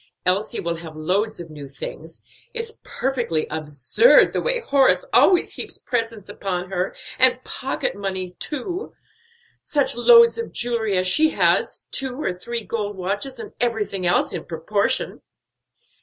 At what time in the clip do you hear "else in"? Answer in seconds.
14.07-14.45